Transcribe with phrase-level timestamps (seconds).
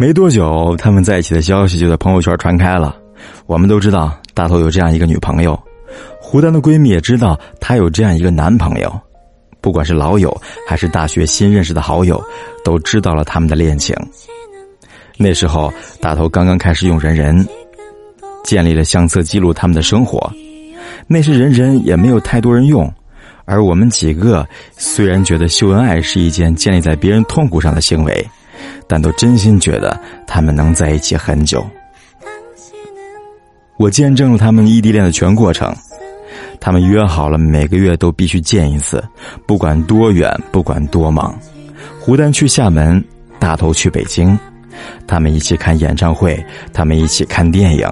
[0.00, 2.96] 没多久，他们在一起的消息就在朋友圈传开了。
[3.44, 5.62] 我们都知道大头有这样一个女朋友，
[6.18, 8.90] 胡丹的闺蜜也知道她有这样一个男朋友。
[9.60, 10.34] 不管是老友
[10.66, 12.18] 还是大学新认识的好友，
[12.64, 13.94] 都知道了他们的恋情。
[15.18, 15.70] 那时候，
[16.00, 17.46] 大头刚刚开始用人人，
[18.42, 20.32] 建立了相册记录他们的生活。
[21.06, 22.90] 那时人人也没有太多人用，
[23.44, 28.26] 而我们几个虽然觉得秀恩爱是一件建立在别人痛苦上的行为。
[28.90, 31.64] 但都真心觉得他们能在一起很久。
[33.76, 35.72] 我见证了他们异地恋的全过程，
[36.58, 39.00] 他们约好了每个月都必须见一次，
[39.46, 41.38] 不管多远，不管多忙。
[42.00, 43.02] 胡丹去厦门，
[43.38, 44.36] 大头去北京，
[45.06, 47.88] 他们一起看演唱会，他们一起看电影。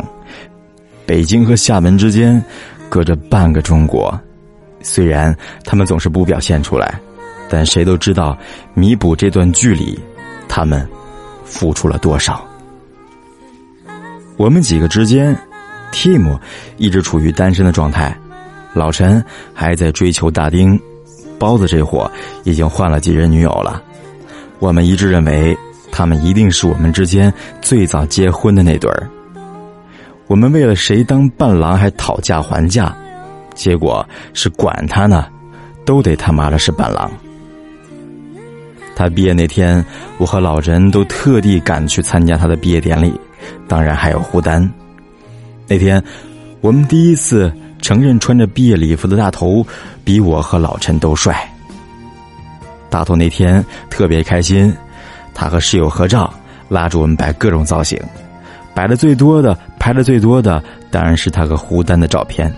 [1.06, 2.42] 北京和厦门之间
[2.88, 4.20] 隔着半个中国，
[4.82, 5.32] 虽然
[5.64, 7.00] 他们总是不表现出来，
[7.48, 8.36] 但谁都知道
[8.74, 9.96] 弥补这段距离。
[10.48, 10.88] 他们
[11.44, 12.44] 付出了多少？
[14.36, 15.36] 我们几个之间
[15.92, 16.38] ，Team
[16.76, 18.16] 一直处于单身的状态，
[18.72, 20.80] 老陈还在追求大丁，
[21.38, 22.10] 包子这货
[22.44, 23.82] 已经换了几任女友了。
[24.60, 25.56] 我们一致认为，
[25.90, 29.08] 他们一定是我们之间最早结婚的那对儿。
[30.26, 32.94] 我们为了谁当伴郎还讨价还价，
[33.54, 35.26] 结果是管他呢，
[35.84, 37.10] 都得他妈的是伴郎。
[38.98, 39.82] 他毕业那天，
[40.18, 43.14] 我和老陈都特地赶去参加他的毕业典礼，
[43.68, 44.68] 当然还有胡丹。
[45.68, 46.02] 那天，
[46.60, 49.64] 我们第一次承认穿着毕业礼服的大头
[50.02, 51.48] 比我和老陈都帅。
[52.90, 54.74] 大头那天特别开心，
[55.32, 56.34] 他和室友合照，
[56.68, 57.96] 拉着我们摆各种造型，
[58.74, 62.52] 摆的最多的、拍的最多的，当然是他和胡丹的照片。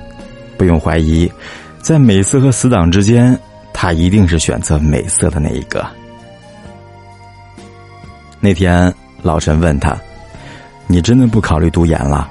[0.56, 1.30] 不用怀疑，
[1.82, 3.38] 在美色和死党之间，
[3.74, 5.86] 他一定是选择美色的那一个。
[8.40, 9.94] 那天，老陈问他
[10.88, 12.26] ：“你真的不考虑读研了？”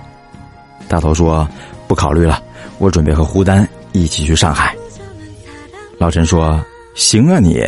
[0.90, 1.48] 大头说
[1.88, 2.42] ：“不考虑了，
[2.80, 4.76] 我准备和胡丹一起去上海。”
[6.00, 6.60] 老陈说
[6.96, 7.64] ：“行啊，你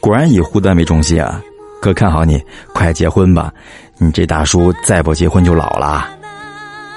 [0.00, 1.40] 果然以胡丹为中心啊！
[1.82, 2.42] 哥看好你，
[2.72, 3.52] 快结婚吧！
[3.98, 6.08] 你这大叔再不结婚就老了。”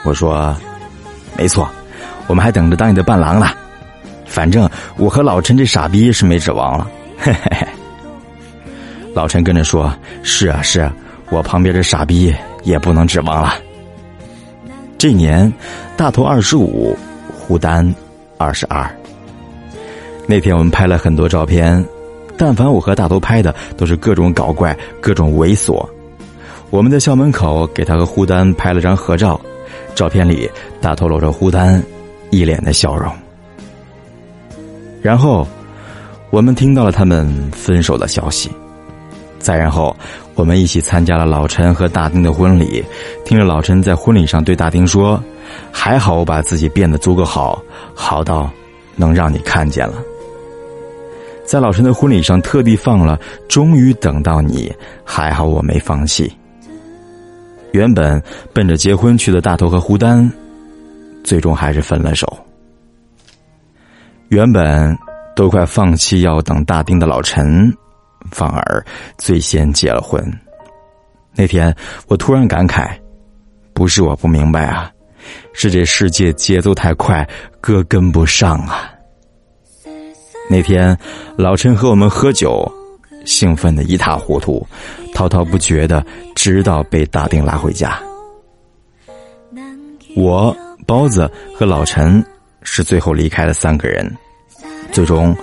[0.05, 0.55] 我说
[1.37, 1.69] ：“没错，
[2.27, 3.47] 我们还等着当你的伴郎呢。
[4.25, 6.89] 反正我和老陈这傻逼是没指望了。”
[7.19, 7.67] 嘿嘿嘿。
[9.17, 9.91] 老陈跟着说
[10.21, 10.93] ：“是啊，是啊，
[11.31, 12.31] 我旁边这傻逼
[12.63, 13.55] 也不能指望了。”
[14.95, 15.51] 这年，
[15.97, 16.95] 大头二十五，
[17.33, 17.95] 胡丹
[18.37, 18.87] 二十二。
[20.27, 21.83] 那天我们拍了很多照片，
[22.37, 25.83] 但凡我和大头拍的，都是各种搞怪、各种猥琐。
[26.69, 29.41] 我们在校门口给他和胡丹拍了张合照，
[29.95, 30.47] 照片里
[30.79, 31.81] 大头搂着胡丹，
[32.29, 33.11] 一脸的笑容。
[35.01, 35.47] 然后，
[36.29, 38.51] 我们听到了他们分手的消息。
[39.47, 39.95] 再然后，
[40.35, 42.83] 我们一起参加了老陈和大丁的婚礼，
[43.23, 45.23] 听着老陈在婚礼上对大丁说
[45.71, 47.63] ：“还好我把自己变得足够好，
[47.95, 48.51] 好到
[48.97, 50.03] 能让你看见了。”
[51.47, 54.69] 在老陈的婚礼上特地放了“终于等到你，
[55.05, 56.29] 还好我没放弃。”
[57.71, 58.21] 原本
[58.51, 60.29] 奔着结婚去的大头和胡丹，
[61.23, 62.37] 最终还是分了手。
[64.27, 64.93] 原本
[65.37, 67.73] 都快放弃要等大丁的老陈。
[68.31, 68.85] 反而
[69.17, 70.21] 最先结了婚。
[71.33, 71.73] 那天
[72.07, 72.97] 我突然感慨，
[73.73, 74.91] 不是我不明白啊，
[75.53, 77.27] 是这世界节奏太快，
[77.61, 78.91] 哥跟不上啊。
[80.49, 80.97] 那天
[81.35, 82.65] 老陈和我们喝酒，
[83.25, 84.65] 兴奋的一塌糊涂，
[85.13, 86.03] 滔滔不绝的，
[86.35, 87.99] 直到被大丁拉回家。
[90.15, 90.55] 我
[90.85, 92.25] 包子和老陈
[92.63, 94.11] 是最后离开的三个人，
[94.91, 95.35] 最终。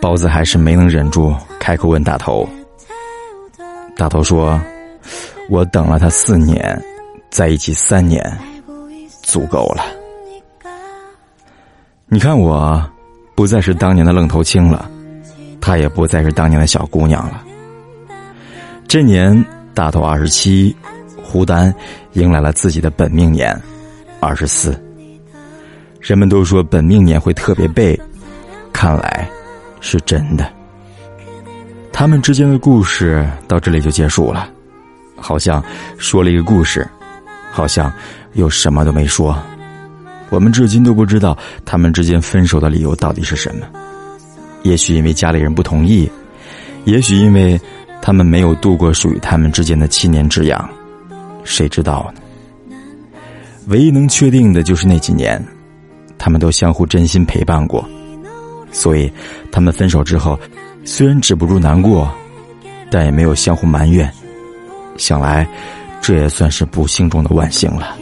[0.00, 1.32] 包子还是没能忍住，
[1.62, 2.44] 开口问大头。
[3.94, 4.60] 大头说
[5.48, 6.82] ：“我等了他四年，
[7.30, 8.20] 在一起三年，
[9.22, 9.84] 足够了。
[12.06, 12.84] 你看，我
[13.36, 14.90] 不再是当年的愣头青了，
[15.60, 17.44] 他也不再是当年的小姑娘了。
[18.88, 19.32] 这年，
[19.72, 20.74] 大头二十七，
[21.22, 21.72] 胡丹
[22.14, 23.56] 迎来了自己的本命年，
[24.18, 24.76] 二十四。
[26.00, 27.96] 人们都说本命年会特别背，
[28.72, 29.30] 看来。”
[29.84, 30.48] 是真的，
[32.02, 34.50] 他们之间的故事到这里就结束了，
[35.14, 35.62] 好像
[35.98, 36.84] 说了一个故事，
[37.52, 37.92] 好像
[38.32, 39.40] 又什么都没说。
[40.28, 43.64] 我们至今都不知道他们之间分手的理由到底是什么。
[44.64, 46.10] 也许因为家里人不同意，
[46.86, 47.56] 也许因为
[48.02, 50.68] 他们没有度过属于他们之间的七年之痒，
[51.44, 52.12] 谁知道
[52.68, 52.76] 呢？
[53.68, 55.40] 唯一能确定的就是那几年，
[56.18, 57.88] 他们都相互真心陪伴过。
[58.72, 59.08] 所以，
[59.52, 60.36] 他们分手之后，
[60.84, 62.12] 虽然止不住难过，
[62.90, 64.10] 但也没有相互埋怨。
[64.98, 65.46] 想来，
[66.00, 67.96] 这也算是不幸中的万幸了。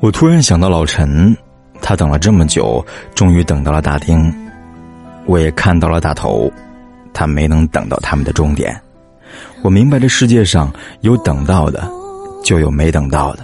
[0.00, 1.36] 我突然想到老陈，
[1.82, 4.32] 他等了这么久，终于等到了大厅。
[5.26, 6.50] 我也看到了大头，
[7.12, 8.74] 他没能等到他们的终点。
[9.62, 11.86] 我明白这世界上有等到的，
[12.42, 13.42] 就有没等到的；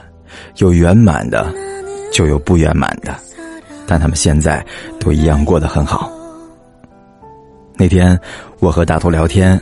[0.56, 1.52] 有圆满的，
[2.10, 3.14] 就有不圆满的。
[3.86, 4.64] 但他们现在
[4.98, 6.10] 都一样过得很好。
[7.74, 8.18] 那天
[8.60, 9.60] 我和大头聊天，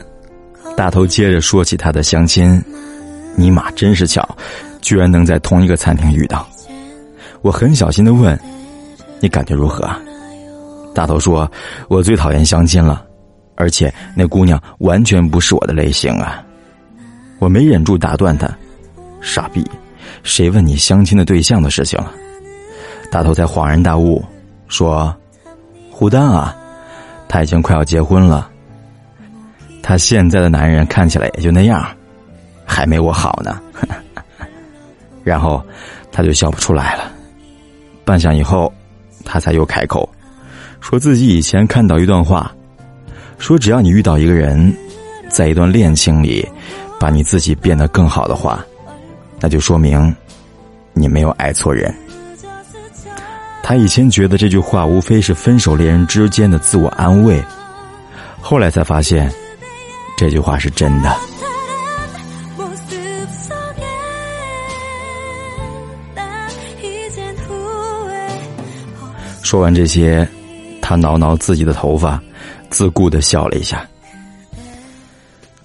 [0.77, 2.63] 大头接着说起他的相亲，
[3.35, 4.25] 尼玛真是巧，
[4.81, 6.47] 居然能在同一个餐厅遇到。
[7.45, 8.37] 我很小心的问
[9.21, 9.87] ：“你感觉如何？”
[10.95, 11.47] 大头说
[11.87, 13.05] ：“我最讨厌相亲了，
[13.53, 16.43] 而且那姑娘完全不是我的类型啊！”
[17.37, 18.49] 我没忍住打断他
[19.21, 19.63] ：“傻逼，
[20.23, 22.11] 谁问你相亲的对象的事情了？”
[23.11, 24.25] 大头才恍然大悟，
[24.67, 25.15] 说
[25.91, 26.57] ：“胡丹啊，
[27.27, 28.49] 他已经快要结婚了。
[29.83, 31.87] 他现在的男人看起来也就那样，
[32.65, 33.61] 还没我好呢。”
[35.23, 35.63] 然后
[36.11, 37.11] 他就笑不出来了。
[38.05, 38.71] 半晌以后，
[39.25, 40.07] 他才又开口，
[40.79, 42.49] 说自己以前看到一段话，
[43.39, 44.71] 说只要你遇到一个人，
[45.27, 46.47] 在一段恋情里，
[46.99, 48.63] 把你自己变得更好的话，
[49.39, 50.15] 那就说明
[50.93, 51.93] 你没有爱错人。
[53.63, 57.43] 他以前觉得这句话无非是分手恋人之间的自我安慰，
[58.39, 59.33] 后来才发现，
[60.15, 61.11] 这句话是真的。
[69.45, 70.27] 说完这些，
[70.81, 72.19] 他挠挠自己的头发，
[72.71, 73.87] 自顾的笑了一下。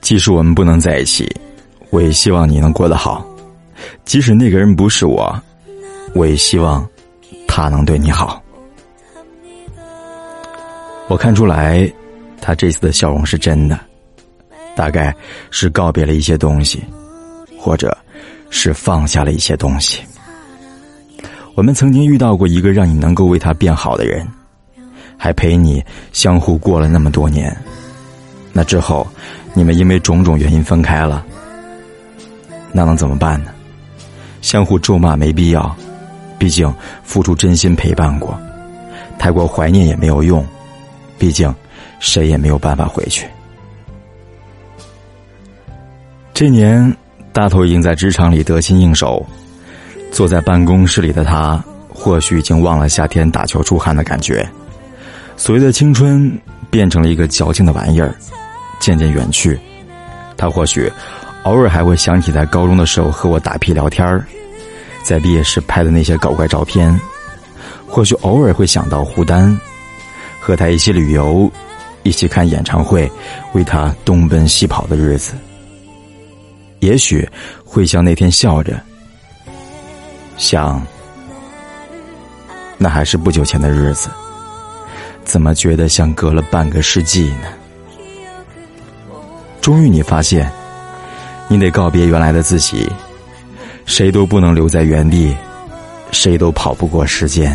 [0.02, 1.26] 即使我们不能在一起，
[1.88, 3.26] 我也希望你能过得好。
[4.04, 5.34] 即使那个人不是我，
[6.14, 6.86] 我也希望
[7.48, 8.42] 他能对你好。
[11.08, 11.90] 我看出来，
[12.38, 13.80] 他这次的笑容是真的，
[14.76, 15.14] 大概
[15.50, 16.84] 是告别了一些东西，
[17.58, 17.96] 或者
[18.50, 20.02] 是放下了一些东西。
[21.60, 24.26] 我们曾经遇到过一个让你能够为他变好的人，
[25.18, 27.54] 还陪你相互过了那么多年。
[28.50, 29.06] 那之后，
[29.52, 31.22] 你们因为种种原因分开了，
[32.72, 33.50] 那能怎么办呢？
[34.40, 35.76] 相互咒骂没必要，
[36.38, 38.34] 毕竟付出真心陪伴过，
[39.18, 40.42] 太过怀念也没有用，
[41.18, 41.54] 毕竟
[41.98, 43.26] 谁也没有办法回去。
[46.32, 46.96] 这年，
[47.34, 49.22] 大头已经在职场里得心应手。
[50.10, 54.46] 坐在办公室里的他，或许已经忘了夏天打球出汗的感觉。
[55.36, 56.30] 所谓的青春，
[56.70, 58.14] 变成了一个矫情的玩意儿，
[58.78, 59.58] 渐渐远去。
[60.36, 60.90] 他或许
[61.44, 64.24] 偶尔还会想起在高中的时候和我打屁聊天儿
[65.02, 66.98] 在毕业时拍的那些搞怪照片。
[67.86, 69.58] 或许偶尔会想到胡丹，
[70.40, 71.50] 和他一起旅游，
[72.02, 73.10] 一起看演唱会，
[73.52, 75.32] 为他东奔西跑的日子。
[76.80, 77.28] 也许
[77.64, 78.80] 会像那天笑着。
[80.40, 80.82] 想，
[82.78, 84.08] 那还是不久前的日子，
[85.22, 87.48] 怎么觉得像隔了半个世纪呢？
[89.60, 90.50] 终于，你发现，
[91.46, 92.90] 你得告别原来的自己，
[93.84, 95.36] 谁都不能留在原地，
[96.10, 97.54] 谁都跑不过时间。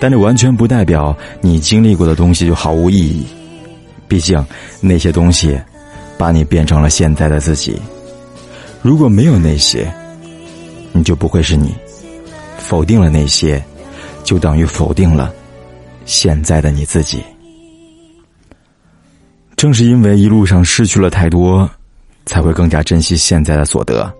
[0.00, 3.26] 但这完全不代表你经历过的东西就毫无意义，
[4.08, 4.42] 毕竟
[4.80, 5.60] 那些东西
[6.16, 7.78] 把你变成了现在的自己。
[8.80, 9.92] 如果没有那些，
[10.98, 11.74] 你就不会是你，
[12.58, 13.62] 否定了那些，
[14.24, 15.32] 就等于否定了
[16.04, 17.22] 现在的你自己。
[19.54, 21.68] 正是因为一路上失去了太多，
[22.26, 24.12] 才会更加珍惜现在的所得。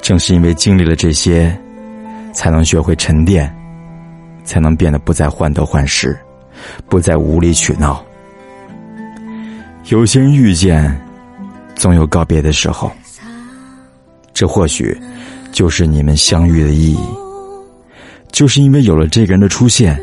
[0.00, 1.54] 正是因为经历了这些，
[2.32, 3.54] 才能学会沉淀，
[4.44, 6.18] 才能变得不再患得患失，
[6.88, 8.04] 不再无理取闹。
[9.90, 10.98] 有些人遇见，
[11.74, 12.90] 总有告别的时候。
[14.32, 14.98] 这或许。
[15.54, 16.98] 就是你们相遇的意义，
[18.32, 19.96] 就是因为有了这个人的出现，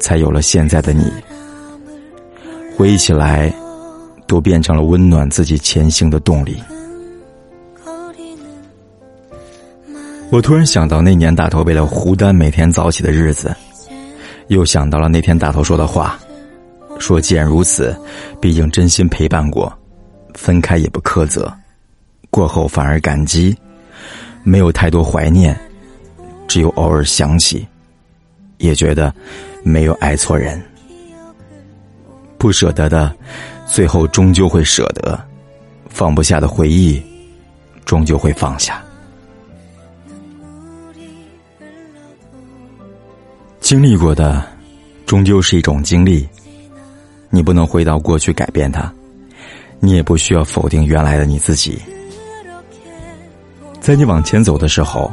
[0.00, 1.04] 才有了现在的你。
[2.76, 3.54] 回忆起来，
[4.26, 6.60] 都变成了温暖自己前行的动力。
[10.32, 13.54] 我突然想到那年大头为了胡丹每天早起的日子，
[14.48, 16.18] 又想到了那天大头说的话，
[16.98, 17.96] 说既然如此，
[18.40, 19.72] 毕竟真心陪伴过，
[20.34, 21.48] 分开也不苛责，
[22.28, 23.56] 过后反而感激。
[24.42, 25.58] 没有太多怀念，
[26.46, 27.66] 只有偶尔想起，
[28.58, 29.14] 也觉得
[29.62, 30.60] 没有爱错人。
[32.38, 33.14] 不舍得的，
[33.66, 35.18] 最后终究会舍得；
[35.88, 37.02] 放不下的回忆，
[37.84, 38.82] 终究会放下。
[43.60, 44.46] 经历过的，
[45.04, 46.26] 终究是一种经历。
[47.28, 48.90] 你不能回到过去改变它，
[49.80, 51.78] 你也不需要否定原来的你自己。
[53.80, 55.12] 在你往前走的时候，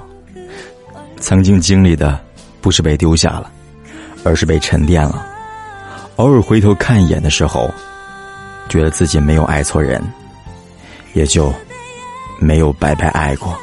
[1.18, 2.20] 曾经经历的
[2.60, 3.50] 不是被丢下了，
[4.24, 5.26] 而是被沉淀了。
[6.18, 7.74] 偶尔回头看一眼的时候，
[8.68, 10.04] 觉得自己没有爱错人，
[11.14, 11.54] 也就
[12.40, 13.58] 没有白白爱过。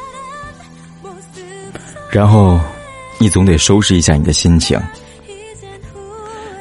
[2.11, 2.59] 然后，
[3.19, 4.81] 你总得收拾一下你的心情，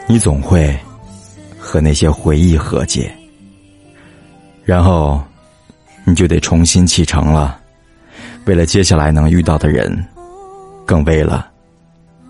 [0.08, 0.78] 你总会
[1.58, 3.14] 和那些回忆和解。
[4.66, 5.22] 然后，
[6.04, 7.61] 你就得重新启程了，
[8.46, 10.06] 为了接下来能遇到的人，
[10.86, 11.48] 更为了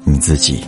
[0.03, 0.63] 你自己。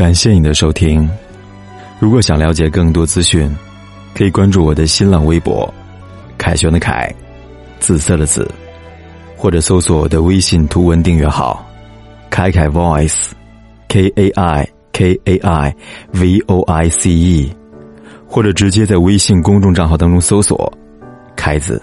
[0.00, 1.06] 感谢你的收听。
[1.98, 3.54] 如果想了解更多资讯，
[4.14, 5.70] 可以关注我的新浪微博
[6.38, 7.14] “凯旋的凯”，
[7.80, 8.50] 紫色的紫，
[9.36, 11.62] 或者搜索我的微信图文订阅号
[12.32, 15.76] “凯凯 Voice”，K A I K A I
[16.12, 17.54] V O I C E，
[18.26, 20.72] 或者直接在微信公众账号当中搜索
[21.36, 21.78] “凯子”。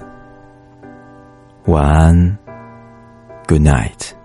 [1.69, 2.37] 晚安
[3.47, 4.16] ，Good night。